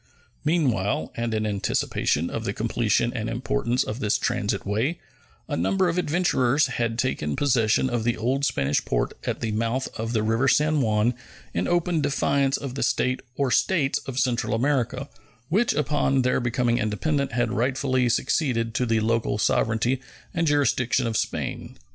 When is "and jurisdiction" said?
20.33-21.05